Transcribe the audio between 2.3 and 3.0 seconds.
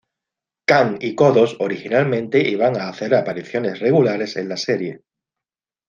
iban a